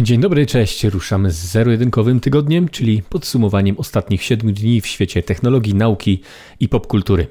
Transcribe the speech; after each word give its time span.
Dzień 0.00 0.20
dobry, 0.20 0.46
cześć. 0.46 0.84
Ruszamy 0.84 1.30
z 1.30 1.36
zero-jedynkowym 1.36 2.20
tygodniem, 2.20 2.68
czyli 2.68 3.02
podsumowaniem 3.02 3.78
ostatnich 3.78 4.22
7 4.22 4.52
dni 4.52 4.80
w 4.80 4.86
świecie 4.86 5.22
technologii, 5.22 5.74
nauki 5.74 6.20
i 6.60 6.68
popkultury. 6.68 7.26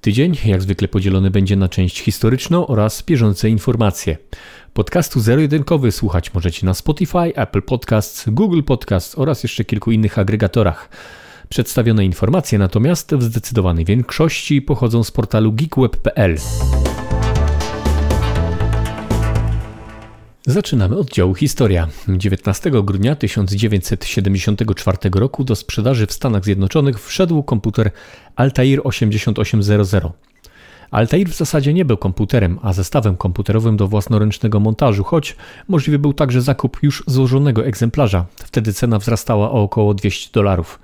Tydzień, 0.00 0.36
jak 0.44 0.62
zwykle, 0.62 0.88
podzielony 0.88 1.30
będzie 1.30 1.56
na 1.56 1.68
część 1.68 2.00
historyczną 2.00 2.66
oraz 2.66 3.02
bieżące 3.02 3.48
informacje. 3.48 4.16
Podcastu 4.72 5.20
zero-jedynkowy 5.20 5.92
słuchać 5.92 6.34
możecie 6.34 6.66
na 6.66 6.74
Spotify, 6.74 7.34
Apple 7.34 7.62
Podcasts, 7.62 8.24
Google 8.28 8.62
Podcasts 8.62 9.18
oraz 9.18 9.42
jeszcze 9.42 9.64
kilku 9.64 9.92
innych 9.92 10.18
agregatorach. 10.18 10.88
Przedstawione 11.48 12.04
informacje 12.04 12.58
natomiast 12.58 13.14
w 13.14 13.22
zdecydowanej 13.22 13.84
większości 13.84 14.62
pochodzą 14.62 15.04
z 15.04 15.10
portalu 15.10 15.52
geekweb.pl. 15.52 16.36
Zaczynamy 20.46 20.96
od 20.96 21.10
działu 21.10 21.34
Historia. 21.34 21.88
19 22.08 22.70
grudnia 22.70 23.16
1974 23.16 24.98
roku 25.14 25.44
do 25.44 25.56
sprzedaży 25.56 26.06
w 26.06 26.12
Stanach 26.12 26.44
Zjednoczonych 26.44 27.00
wszedł 27.00 27.42
komputer 27.42 27.90
Altair 28.36 28.80
8800. 28.84 30.04
Altair 30.90 31.28
w 31.28 31.36
zasadzie 31.36 31.74
nie 31.74 31.84
był 31.84 31.96
komputerem, 31.96 32.58
a 32.62 32.72
zestawem 32.72 33.16
komputerowym 33.16 33.76
do 33.76 33.88
własnoręcznego 33.88 34.60
montażu, 34.60 35.04
choć 35.04 35.36
możliwy 35.68 35.98
był 35.98 36.12
także 36.12 36.42
zakup 36.42 36.82
już 36.82 37.04
złożonego 37.06 37.66
egzemplarza. 37.66 38.26
Wtedy 38.44 38.72
cena 38.72 38.98
wzrastała 38.98 39.50
o 39.50 39.62
około 39.62 39.94
200 39.94 40.30
dolarów. 40.32 40.78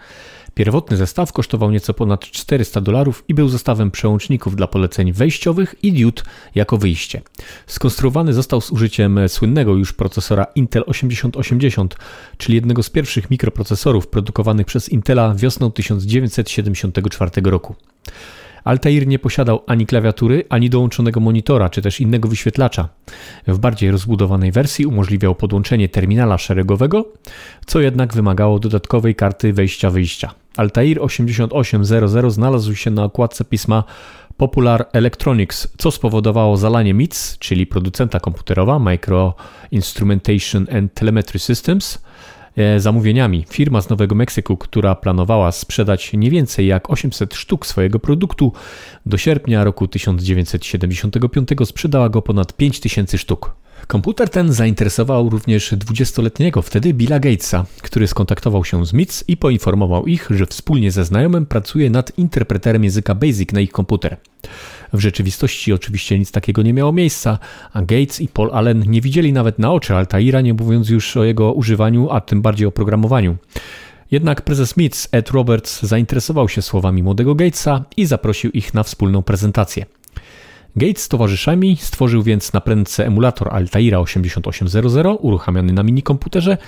Pierwotny 0.58 0.96
zestaw 0.96 1.32
kosztował 1.32 1.70
nieco 1.70 1.94
ponad 1.94 2.20
400 2.20 2.80
dolarów 2.80 3.24
i 3.28 3.34
był 3.34 3.48
zestawem 3.48 3.90
przełączników 3.90 4.56
dla 4.56 4.66
poleceń 4.66 5.12
wejściowych 5.12 5.74
i 5.82 5.92
diod 5.92 6.24
jako 6.54 6.78
wyjście. 6.78 7.22
Skonstruowany 7.66 8.32
został 8.32 8.60
z 8.60 8.70
użyciem 8.70 9.28
słynnego 9.28 9.74
już 9.74 9.92
procesora 9.92 10.46
Intel 10.54 10.82
8080, 10.86 11.96
czyli 12.36 12.54
jednego 12.54 12.82
z 12.82 12.90
pierwszych 12.90 13.30
mikroprocesorów 13.30 14.06
produkowanych 14.06 14.66
przez 14.66 14.88
Intela 14.88 15.34
wiosną 15.34 15.72
1974 15.72 17.30
roku. 17.44 17.74
Altair 18.64 19.06
nie 19.06 19.18
posiadał 19.18 19.62
ani 19.66 19.86
klawiatury, 19.86 20.44
ani 20.48 20.70
dołączonego 20.70 21.20
monitora, 21.20 21.70
czy 21.70 21.82
też 21.82 22.00
innego 22.00 22.28
wyświetlacza. 22.28 22.88
W 23.46 23.58
bardziej 23.58 23.90
rozbudowanej 23.90 24.52
wersji 24.52 24.86
umożliwiał 24.86 25.34
podłączenie 25.34 25.88
terminala 25.88 26.38
szeregowego, 26.38 27.12
co 27.66 27.80
jednak 27.80 28.14
wymagało 28.14 28.58
dodatkowej 28.58 29.14
karty 29.14 29.52
wejścia-wyjścia. 29.52 30.30
Altair 30.56 30.98
8800 31.00 32.32
znalazł 32.32 32.74
się 32.74 32.90
na 32.90 33.04
okładce 33.04 33.44
pisma 33.44 33.84
Popular 34.36 34.86
Electronics, 34.92 35.68
co 35.78 35.90
spowodowało 35.90 36.56
zalanie 36.56 36.94
MITS, 36.94 37.38
czyli 37.38 37.66
producenta 37.66 38.20
komputerowa 38.20 38.78
Micro 38.78 39.34
Instrumentation 39.70 40.66
and 40.76 40.94
Telemetry 40.94 41.38
Systems, 41.38 41.98
zamówieniami. 42.76 43.44
Firma 43.50 43.80
z 43.80 43.88
Nowego 43.88 44.14
Meksyku, 44.14 44.56
która 44.56 44.94
planowała 44.94 45.52
sprzedać 45.52 46.12
nie 46.12 46.30
więcej 46.30 46.66
jak 46.66 46.90
800 46.90 47.34
sztuk 47.34 47.66
swojego 47.66 47.98
produktu, 47.98 48.52
do 49.06 49.18
sierpnia 49.18 49.64
roku 49.64 49.88
1975 49.88 51.48
sprzedała 51.64 52.08
go 52.08 52.22
ponad 52.22 52.56
5000 52.56 53.18
sztuk. 53.18 53.54
Komputer 53.86 54.28
ten 54.28 54.52
zainteresował 54.52 55.30
również 55.30 55.72
20-letniego 55.72 56.62
wtedy 56.62 56.94
Billa 56.94 57.18
Gatesa, 57.18 57.66
który 57.82 58.06
skontaktował 58.06 58.64
się 58.64 58.86
z 58.86 58.92
MITS 58.92 59.24
i 59.28 59.36
poinformował 59.36 60.06
ich, 60.06 60.28
że 60.30 60.46
wspólnie 60.46 60.90
ze 60.90 61.04
znajomym 61.04 61.46
pracuje 61.46 61.90
nad 61.90 62.18
interpreterem 62.18 62.84
języka 62.84 63.14
BASIC 63.14 63.52
na 63.52 63.60
ich 63.60 63.72
komputer. 63.72 64.16
W 64.92 65.00
rzeczywistości 65.00 65.72
oczywiście 65.72 66.18
nic 66.18 66.32
takiego 66.32 66.62
nie 66.62 66.72
miało 66.72 66.92
miejsca, 66.92 67.38
a 67.72 67.82
Gates 67.82 68.20
i 68.20 68.28
Paul 68.28 68.50
Allen 68.52 68.84
nie 68.86 69.00
widzieli 69.00 69.32
nawet 69.32 69.58
na 69.58 69.72
oczy 69.72 69.94
Altaira, 69.94 70.40
nie 70.40 70.54
mówiąc 70.54 70.88
już 70.88 71.16
o 71.16 71.24
jego 71.24 71.52
używaniu, 71.52 72.10
a 72.10 72.20
tym 72.20 72.42
bardziej 72.42 72.66
o 72.66 72.70
programowaniu. 72.70 73.36
Jednak 74.10 74.42
prezes 74.42 74.76
MITS 74.76 75.08
Ed 75.12 75.30
Roberts 75.30 75.82
zainteresował 75.82 76.48
się 76.48 76.62
słowami 76.62 77.02
młodego 77.02 77.34
Gatesa 77.34 77.84
i 77.96 78.06
zaprosił 78.06 78.50
ich 78.50 78.74
na 78.74 78.82
wspólną 78.82 79.22
prezentację. 79.22 79.86
Gates 80.76 81.02
z 81.02 81.08
towarzyszami 81.08 81.76
stworzył 81.76 82.22
więc 82.22 82.52
na 82.52 82.60
prędce 82.60 83.06
emulator 83.06 83.54
Altaira 83.54 83.98
8800 83.98 85.06
uruchamiany 85.20 85.72
na 85.72 85.82
minikomputerze, 85.82 86.58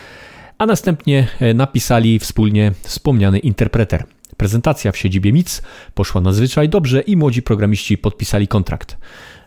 a 0.59 0.66
następnie 0.66 1.28
e, 1.41 1.54
napisali 1.54 2.19
wspólnie 2.19 2.72
wspomniany 2.82 3.38
interpreter. 3.38 4.04
Prezentacja 4.41 4.93
w 4.93 4.97
siedzibie 4.97 5.33
MIC 5.33 5.62
poszła 5.95 6.21
nadzwyczaj 6.21 6.69
dobrze 6.69 7.01
i 7.01 7.17
młodzi 7.17 7.43
programiści 7.43 7.99
podpisali 7.99 8.49
kontrakt. 8.49 8.99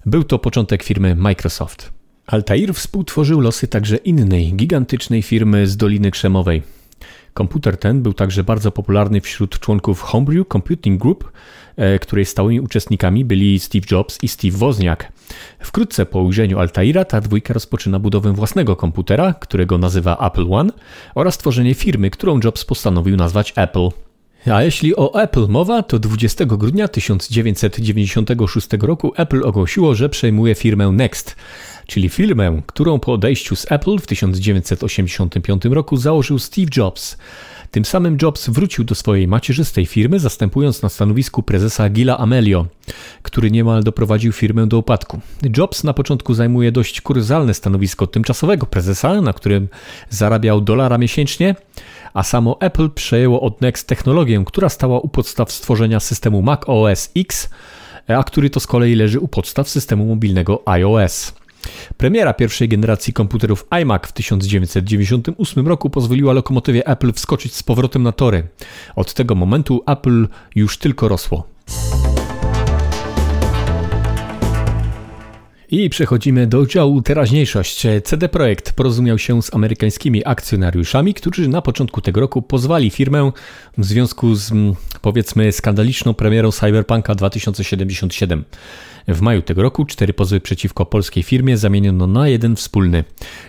Był 0.05 0.23
to 0.23 0.39
początek 0.39 0.83
firmy 0.83 1.15
Microsoft. 1.15 1.91
Altair 2.27 2.73
współtworzył 2.73 3.39
losy 3.39 3.67
także 3.67 3.95
innej, 3.97 4.53
gigantycznej 4.53 5.21
firmy 5.21 5.67
z 5.67 5.77
Doliny 5.77 6.11
Krzemowej. 6.11 6.61
Komputer 7.33 7.77
ten 7.77 8.01
był 8.01 8.13
także 8.13 8.43
bardzo 8.43 8.71
popularny 8.71 9.21
wśród 9.21 9.59
członków 9.59 10.01
Homebrew 10.01 10.47
Computing 10.47 11.01
Group, 11.01 11.31
E, 11.75 11.99
której 11.99 12.25
stałymi 12.25 12.59
uczestnikami 12.59 13.25
byli 13.25 13.59
Steve 13.59 13.85
Jobs 13.91 14.23
i 14.23 14.27
Steve 14.27 14.57
Wozniak. 14.57 15.11
Wkrótce 15.59 16.05
po 16.05 16.21
ujrzeniu 16.21 16.59
Altaira 16.59 17.05
ta 17.05 17.21
dwójka 17.21 17.53
rozpoczyna 17.53 17.99
budowę 17.99 18.33
własnego 18.33 18.75
komputera, 18.75 19.33
którego 19.33 19.77
nazywa 19.77 20.27
Apple 20.27 20.53
One 20.53 20.73
oraz 21.15 21.37
tworzenie 21.37 21.73
firmy, 21.73 22.09
którą 22.09 22.39
Jobs 22.43 22.65
postanowił 22.65 23.15
nazwać 23.15 23.53
Apple. 23.55 23.89
A 24.51 24.63
jeśli 24.63 24.95
o 24.95 25.21
Apple 25.21 25.47
mowa, 25.47 25.83
to 25.83 25.99
20 25.99 26.45
grudnia 26.45 26.87
1996 26.87 28.67
roku 28.81 29.13
Apple 29.17 29.43
ogłosiło, 29.43 29.95
że 29.95 30.09
przejmuje 30.09 30.55
firmę 30.55 30.91
Next, 30.91 31.35
czyli 31.87 32.09
firmę, 32.09 32.61
którą 32.65 32.99
po 32.99 33.13
odejściu 33.13 33.55
z 33.55 33.71
Apple 33.71 33.97
w 33.99 34.07
1985 34.07 35.65
roku 35.65 35.97
założył 35.97 36.39
Steve 36.39 36.67
Jobs. 36.77 37.17
Tym 37.71 37.85
samym 37.85 38.17
Jobs 38.21 38.49
wrócił 38.49 38.83
do 38.83 38.95
swojej 38.95 39.27
macierzystej 39.27 39.85
firmy, 39.85 40.19
zastępując 40.19 40.81
na 40.81 40.89
stanowisku 40.89 41.43
prezesa 41.43 41.89
Gila 41.89 42.17
Amelio, 42.17 42.65
który 43.21 43.51
niemal 43.51 43.83
doprowadził 43.83 44.31
firmę 44.31 44.67
do 44.67 44.77
upadku. 44.77 45.19
Jobs 45.57 45.83
na 45.83 45.93
początku 45.93 46.33
zajmuje 46.33 46.71
dość 46.71 47.01
kuryzalne 47.01 47.53
stanowisko 47.53 48.07
tymczasowego 48.07 48.65
prezesa, 48.65 49.21
na 49.21 49.33
którym 49.33 49.67
zarabiał 50.09 50.61
dolara 50.61 50.97
miesięcznie, 50.97 51.55
a 52.13 52.23
samo 52.23 52.57
Apple 52.59 52.89
przejęło 52.89 53.41
od 53.41 53.61
Next 53.61 53.87
technologię, 53.87 54.43
która 54.45 54.69
stała 54.69 54.99
u 54.99 55.07
podstaw 55.07 55.51
stworzenia 55.51 55.99
systemu 55.99 56.41
Mac 56.41 56.61
OS 56.65 57.11
X, 57.17 57.49
a 58.07 58.23
który 58.23 58.49
to 58.49 58.59
z 58.59 58.67
kolei 58.67 58.95
leży 58.95 59.19
u 59.19 59.27
podstaw 59.27 59.69
systemu 59.69 60.05
mobilnego 60.05 60.63
iOS. 60.65 61.33
Premiera 61.97 62.33
pierwszej 62.33 62.69
generacji 62.69 63.13
komputerów 63.13 63.67
iMac 63.81 64.07
w 64.07 64.11
1998 64.11 65.67
roku 65.67 65.89
pozwoliła 65.89 66.33
lokomotywie 66.33 66.87
Apple 66.87 67.13
wskoczyć 67.13 67.55
z 67.55 67.63
powrotem 67.63 68.03
na 68.03 68.11
tory. 68.11 68.47
Od 68.95 69.13
tego 69.13 69.35
momentu 69.35 69.83
Apple 69.87 70.27
już 70.55 70.77
tylko 70.77 71.07
rosło. 71.07 71.47
I 75.73 75.89
przechodzimy 75.89 76.47
do 76.47 76.65
działu 76.65 77.01
teraźniejszość. 77.01 77.83
CD 78.03 78.29
Projekt 78.29 78.73
porozumiał 78.73 79.17
się 79.17 79.41
z 79.41 79.53
amerykańskimi 79.53 80.25
akcjonariuszami, 80.25 81.13
którzy 81.13 81.47
na 81.47 81.61
początku 81.61 82.01
tego 82.01 82.21
roku 82.21 82.41
pozwali 82.41 82.89
firmę 82.89 83.31
w 83.77 83.85
związku 83.85 84.35
z 84.35 84.51
mm, 84.51 84.73
powiedzmy 85.01 85.51
skandaliczną 85.51 86.13
premierą 86.13 86.51
Cyberpunka 86.51 87.15
2077. 87.15 88.43
W 89.07 89.21
maju 89.21 89.41
tego 89.41 89.61
roku 89.61 89.85
cztery 89.85 90.13
pozwy 90.13 90.41
przeciwko 90.41 90.85
polskiej 90.85 91.23
firmie 91.23 91.57
zamieniono 91.57 92.07
na 92.07 92.27
jeden 92.27 92.55
wspólny. 92.55 93.03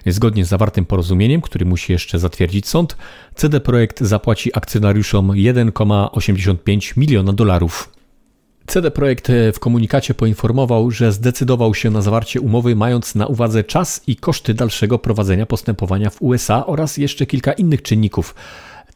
Zgodnie 0.07 0.45
z 0.45 0.49
zawartym 0.49 0.85
porozumieniem, 0.85 1.41
który 1.41 1.65
musi 1.65 1.93
jeszcze 1.93 2.19
zatwierdzić 2.19 2.69
sąd, 2.69 2.97
CD 3.35 3.61
Projekt 3.61 4.01
zapłaci 4.01 4.51
akcjonariuszom 4.55 5.29
1,85 5.29 6.97
miliona 6.97 7.33
dolarów. 7.33 8.04
CD 8.67 8.91
Projekt 8.91 9.29
w 9.53 9.59
komunikacie 9.59 10.15
poinformował, 10.15 10.91
że 10.91 11.13
zdecydował 11.13 11.75
się 11.75 11.91
na 11.91 12.03
zawarcie 12.03 12.41
umowy, 12.41 12.77
mając 12.77 13.15
na 13.15 13.27
uwadze 13.27 13.65
czas 13.65 14.01
i 14.07 14.17
koszty 14.17 14.55
dalszego 14.55 14.99
prowadzenia 14.99 15.47
postępowania 15.47 16.11
w 16.11 16.23
USA 16.23 16.67
oraz 16.67 16.97
jeszcze 16.97 17.27
kilka 17.27 17.53
innych 17.53 17.83
czynników 17.83 18.35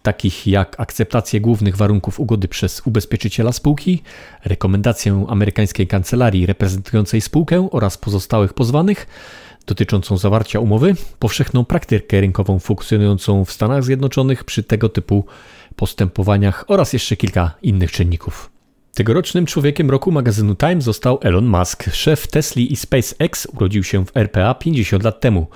takich 0.03 0.47
jak 0.47 0.81
akceptację 0.81 1.41
głównych 1.41 1.77
warunków 1.77 2.21
ugody 2.21 2.49
przez 2.49 2.83
ubezpieczyciela 2.87 3.53
spółki, 3.53 4.03
rekomendację 4.45 5.27
amerykańskiej 5.29 5.87
kancelarii 5.87 6.47
reprezentującej 6.47 7.21
spółkę 7.21 7.69
oraz 7.73 7.99
pozostałych 7.99 8.55
pozwanych 8.55 9.07
dotyczącą 9.67 10.17
zawarcia 10.17 10.61
umowy, 10.61 10.95
powszechną 11.19 11.65
praktykę 11.65 12.21
rynkową 12.21 12.59
funkcjonującą 12.59 13.45
w 13.45 13.53
Stanach 13.53 13.85
Zjednoczonych 13.85 14.45
przy 14.45 14.63
tego 14.63 14.89
typu 14.89 15.25
postępowaniach 15.77 16.65
oraz 16.69 16.93
jeszcze 16.93 17.17
kilka 17.17 17.55
innych 17.63 17.93
czynników. 17.93 18.58
Tegorocznym 18.99 19.47
człowiekiem 19.47 19.91
roku 19.91 20.13
magazynu 20.13 20.55
Time 20.55 20.83
został 20.83 21.19
Elon 21.23 21.47
Musk. 21.47 21.85
Szef 21.93 22.27
Tesla 22.27 22.63
i 22.63 22.77
SpaceX 22.77 23.47
urodził 23.57 23.85
się 23.85 24.07
w 24.07 24.17
RPA 24.17 24.55
50 24.55 25.03
lat 25.05 25.21
temu. 25.21 25.47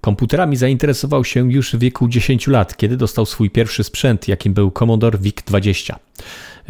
Komputerami 0.00 0.56
zainteresował 0.56 1.24
się 1.24 1.52
już 1.52 1.72
w 1.74 1.78
wieku 1.78 2.08
10 2.08 2.46
lat, 2.46 2.76
kiedy 2.76 2.96
dostał 2.96 3.26
swój 3.26 3.50
pierwszy 3.50 3.84
sprzęt, 3.84 4.28
jakim 4.28 4.54
był 4.54 4.70
Commodore 4.70 5.18
VIC-20. 5.18 5.94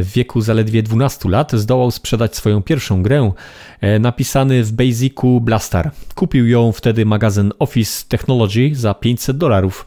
W 0.00 0.12
wieku 0.12 0.41
zaledwie 0.41 0.82
12 0.82 1.29
lat 1.29 1.52
zdołał 1.52 1.91
sprzedać 1.91 2.37
swoją 2.37 2.62
pierwszą 2.62 3.02
grę, 3.02 3.32
e, 3.81 3.99
napisany 3.99 4.64
w 4.64 4.73
Basicu 4.73 5.41
Blaster. 5.41 5.91
Kupił 6.14 6.49
ją 6.49 6.73
wtedy 6.73 7.06
magazyn 7.06 7.52
Office 7.58 8.05
Technology 8.08 8.70
za 8.75 8.94
500 8.94 9.37
dolarów. 9.37 9.87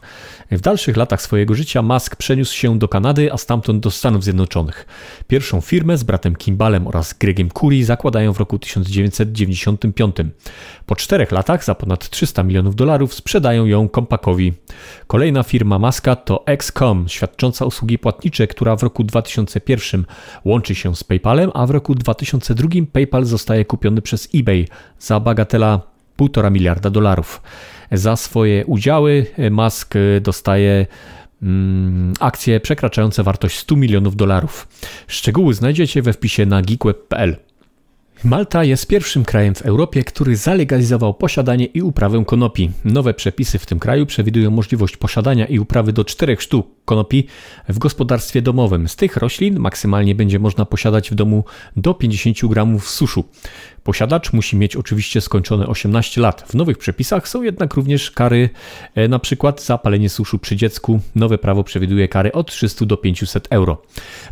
W 0.50 0.60
dalszych 0.60 0.96
latach 0.96 1.22
swojego 1.22 1.54
życia 1.54 1.82
Musk 1.82 2.16
przeniósł 2.16 2.54
się 2.54 2.78
do 2.78 2.88
Kanady, 2.88 3.32
a 3.32 3.36
stamtąd 3.36 3.82
do 3.82 3.90
Stanów 3.90 4.24
Zjednoczonych. 4.24 4.86
Pierwszą 5.28 5.60
firmę 5.60 5.98
z 5.98 6.02
bratem 6.02 6.36
Kimbalem 6.36 6.86
oraz 6.86 7.14
Gregiem 7.14 7.50
Curry 7.50 7.84
zakładają 7.84 8.32
w 8.32 8.38
roku 8.38 8.58
1995. 8.58 10.16
Po 10.86 10.96
czterech 10.96 11.32
latach 11.32 11.64
za 11.64 11.74
ponad 11.74 12.10
300 12.10 12.42
milionów 12.42 12.76
dolarów 12.76 13.14
sprzedają 13.14 13.66
ją 13.66 13.88
Compacowi. 13.88 14.52
Kolejna 15.06 15.42
firma 15.42 15.78
Muska 15.78 16.16
to 16.16 16.46
XCOM, 16.46 17.08
świadcząca 17.08 17.64
usługi 17.64 17.98
płatnicze, 17.98 18.46
która 18.46 18.76
w 18.76 18.82
roku 18.82 19.04
2001 19.04 20.03
łączy 20.44 20.74
się 20.74 20.96
z 20.96 21.04
PayPalem, 21.04 21.50
a 21.54 21.66
w 21.66 21.70
roku 21.70 21.94
2002 21.94 22.68
PayPal 22.92 23.24
zostaje 23.24 23.64
kupiony 23.64 24.02
przez 24.02 24.28
eBay 24.34 24.68
za 24.98 25.20
bagatela 25.20 25.80
1,5 26.18 26.50
miliarda 26.50 26.90
dolarów. 26.90 27.42
Za 27.92 28.16
swoje 28.16 28.66
udziały 28.66 29.26
Musk 29.50 29.94
dostaje 30.20 30.86
mm, 31.42 32.14
akcje 32.20 32.60
przekraczające 32.60 33.22
wartość 33.22 33.58
100 33.58 33.76
milionów 33.76 34.16
dolarów. 34.16 34.68
Szczegóły 35.06 35.54
znajdziecie 35.54 36.02
we 36.02 36.12
wpisie 36.12 36.46
na 36.46 36.62
geekweb.pl. 36.62 37.36
Malta 38.24 38.64
jest 38.64 38.86
pierwszym 38.86 39.24
krajem 39.24 39.54
w 39.54 39.62
Europie, 39.62 40.04
który 40.04 40.36
zalegalizował 40.36 41.14
posiadanie 41.14 41.64
i 41.64 41.82
uprawę 41.82 42.24
konopi. 42.26 42.70
Nowe 42.84 43.14
przepisy 43.14 43.58
w 43.58 43.66
tym 43.66 43.78
kraju 43.78 44.06
przewidują 44.06 44.50
możliwość 44.50 44.96
posiadania 44.96 45.46
i 45.46 45.58
uprawy 45.58 45.92
do 45.92 46.04
czterech 46.04 46.42
sztuk 46.42 46.66
konopi 46.84 47.26
w 47.68 47.78
gospodarstwie 47.78 48.42
domowym. 48.42 48.88
Z 48.88 48.96
tych 48.96 49.16
roślin 49.16 49.58
maksymalnie 49.58 50.14
będzie 50.14 50.38
można 50.38 50.64
posiadać 50.64 51.10
w 51.10 51.14
domu 51.14 51.44
do 51.76 51.94
50 51.94 52.46
gramów 52.46 52.90
suszu. 52.90 53.24
Posiadacz 53.84 54.32
musi 54.32 54.56
mieć 54.56 54.76
oczywiście 54.76 55.20
skończone 55.20 55.66
18 55.66 56.20
lat. 56.20 56.44
W 56.48 56.54
nowych 56.54 56.78
przepisach 56.78 57.28
są 57.28 57.42
jednak 57.42 57.74
również 57.74 58.10
kary, 58.10 58.50
e, 58.94 59.08
na 59.08 59.18
przykład 59.18 59.62
za 59.62 59.78
palenie 59.78 60.08
suszu 60.08 60.38
przy 60.38 60.56
dziecku. 60.56 61.00
Nowe 61.14 61.38
prawo 61.38 61.64
przewiduje 61.64 62.08
kary 62.08 62.32
od 62.32 62.50
300 62.50 62.86
do 62.86 62.96
500 62.96 63.48
euro. 63.50 63.82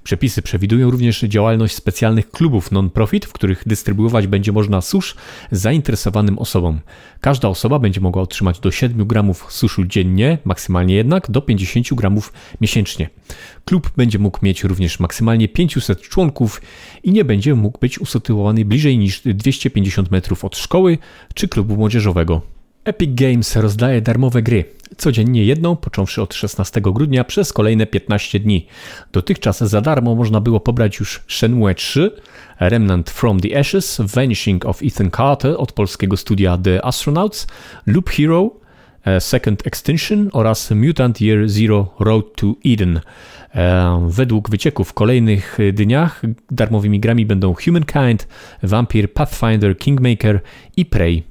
Przepisy 0.02 0.42
przewidują 0.42 0.90
również 0.90 1.20
działalność 1.20 1.74
specjalnych 1.74 2.30
klubów 2.30 2.72
non-profit, 2.72 3.26
w 3.26 3.32
których 3.32 3.62
dystrybuować 3.66 4.26
będzie 4.26 4.52
można 4.52 4.80
susz 4.80 5.14
zainteresowanym 5.50 6.38
osobom. 6.38 6.80
Każda 7.20 7.48
osoba 7.48 7.78
będzie 7.78 8.00
mogła 8.00 8.22
otrzymać 8.22 8.60
do 8.60 8.70
7 8.70 9.06
gramów 9.06 9.46
suszu 9.48 9.84
dziennie, 9.84 10.38
maksymalnie 10.44 10.94
jednak 10.94 11.30
do 11.30 11.42
50 11.42 11.94
gramów 11.94 12.32
miesięcznie. 12.60 13.08
Klub 13.64 13.90
będzie 13.96 14.18
mógł 14.18 14.38
mieć 14.42 14.64
również 14.64 15.00
maksymalnie 15.00 15.48
500 15.48 16.00
członków 16.00 16.62
i 17.02 17.12
nie 17.12 17.24
będzie 17.24 17.54
mógł 17.54 17.78
być 17.78 17.98
usytuowany 17.98 18.64
bliżej 18.64 18.98
niż 18.98 19.20
250 19.20 20.10
metrów 20.10 20.44
od 20.44 20.56
szkoły 20.56 20.98
czy 21.34 21.48
klubu 21.48 21.76
młodzieżowego. 21.76 22.40
Epic 22.84 23.10
Games 23.14 23.56
rozdaje 23.56 24.00
darmowe 24.00 24.42
gry. 24.42 24.64
Codziennie 24.96 25.44
jedną, 25.44 25.76
począwszy 25.76 26.22
od 26.22 26.34
16 26.34 26.80
grudnia 26.80 27.24
przez 27.24 27.52
kolejne 27.52 27.86
15 27.86 28.40
dni. 28.40 28.66
Dotychczas 29.12 29.58
za 29.58 29.80
darmo 29.80 30.14
można 30.14 30.40
było 30.40 30.60
pobrać 30.60 31.00
już 31.00 31.22
Shenmue 31.28 31.74
3, 31.74 32.10
Remnant 32.60 33.10
from 33.10 33.40
the 33.40 33.58
Ashes, 33.58 34.00
Vanishing 34.04 34.66
of 34.66 34.82
Ethan 34.82 35.10
Carter 35.10 35.54
od 35.58 35.72
polskiego 35.72 36.16
studia 36.16 36.58
The 36.58 36.84
Astronauts, 36.84 37.46
Loop 37.86 38.10
Hero, 38.10 38.50
Second 39.18 39.66
Extinction 39.66 40.28
oraz 40.32 40.70
Mutant 40.70 41.20
Year 41.20 41.48
Zero 41.48 41.94
Road 41.98 42.24
to 42.36 42.54
Eden. 42.66 43.00
E, 43.54 44.06
według 44.08 44.50
wycieków 44.50 44.88
w 44.88 44.92
kolejnych 44.92 45.58
dniach 45.72 46.22
darmowymi 46.50 47.00
grami 47.00 47.26
będą 47.26 47.54
Humankind, 47.54 48.28
Vampire, 48.62 49.08
Pathfinder, 49.08 49.78
Kingmaker 49.78 50.40
i 50.76 50.86
Prey. 50.86 51.22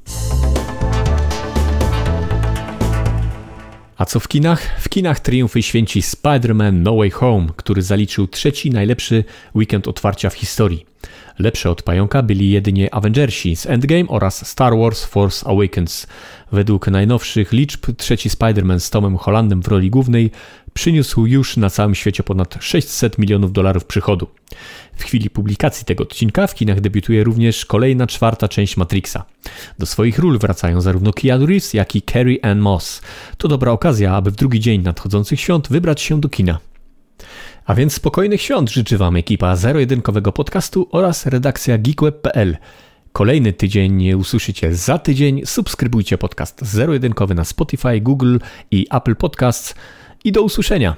A 3.97 4.05
co 4.05 4.19
w 4.19 4.27
kinach? 4.27 4.79
W 4.79 4.89
kinach 4.89 5.19
triumfy 5.19 5.61
święci 5.61 6.01
Spider-Man 6.01 6.73
No 6.73 6.95
Way 6.95 7.09
Home, 7.09 7.47
który 7.55 7.81
zaliczył 7.81 8.27
trzeci 8.27 8.69
najlepszy 8.69 9.23
weekend 9.55 9.87
otwarcia 9.87 10.29
w 10.29 10.33
historii. 10.33 10.85
Lepsze 11.41 11.69
od 11.69 11.81
pająka 11.83 12.23
byli 12.23 12.51
jedynie 12.51 12.93
Avengersi 12.93 13.55
z 13.55 13.65
Endgame 13.65 14.07
oraz 14.07 14.47
Star 14.47 14.77
Wars 14.77 15.03
Force 15.03 15.47
Awakens. 15.47 16.07
Według 16.51 16.87
najnowszych 16.87 17.51
liczb 17.51 17.85
trzeci 17.97 18.29
Spider-Man 18.29 18.79
z 18.79 18.89
Tomem 18.89 19.17
Hollandem 19.17 19.61
w 19.61 19.67
roli 19.67 19.89
głównej 19.89 20.31
przyniósł 20.73 21.25
już 21.25 21.57
na 21.57 21.69
całym 21.69 21.95
świecie 21.95 22.23
ponad 22.23 22.57
600 22.59 23.17
milionów 23.17 23.53
dolarów 23.53 23.85
przychodu. 23.85 24.27
W 24.95 25.03
chwili 25.03 25.29
publikacji 25.29 25.85
tego 25.85 26.03
odcinka 26.03 26.47
w 26.47 26.55
kinach 26.55 26.81
debiutuje 26.81 27.23
również 27.23 27.65
kolejna 27.65 28.07
czwarta 28.07 28.47
część 28.47 28.77
Matrixa. 28.77 29.25
Do 29.79 29.85
swoich 29.85 30.19
ról 30.19 30.39
wracają 30.39 30.81
zarówno 30.81 31.13
Keanu 31.13 31.45
Reeves, 31.45 31.73
jak 31.73 31.95
i 31.95 32.01
Carrie 32.01 32.45
Ann 32.45 32.59
Moss. 32.59 33.01
To 33.37 33.47
dobra 33.47 33.71
okazja, 33.71 34.15
aby 34.15 34.31
w 34.31 34.35
drugi 34.35 34.59
dzień 34.59 34.81
nadchodzących 34.81 35.39
świąt 35.39 35.67
wybrać 35.69 36.01
się 36.01 36.21
do 36.21 36.29
kina. 36.29 36.59
A 37.65 37.75
więc 37.75 37.93
spokojnych 37.93 38.41
świąt 38.41 38.69
życzy 38.69 38.97
Wam 38.97 39.15
ekipa 39.15 39.55
zero-jedynkowego 39.55 40.31
podcastu 40.31 40.87
oraz 40.91 41.25
redakcja 41.25 41.77
geekweb.pl. 41.77 42.57
Kolejny 43.13 43.53
tydzień 43.53 44.13
usłyszycie 44.13 44.75
za 44.75 44.99
tydzień. 44.99 45.41
Subskrybujcie 45.45 46.17
podcast 46.17 46.61
zero-jedynkowy 46.61 47.35
na 47.35 47.45
Spotify, 47.45 48.01
Google 48.01 48.37
i 48.71 48.87
Apple 48.91 49.15
Podcasts. 49.15 49.75
I 50.23 50.31
do 50.31 50.41
usłyszenia. 50.41 50.95